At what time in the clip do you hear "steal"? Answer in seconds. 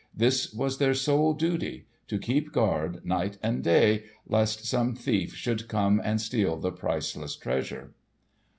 6.19-6.57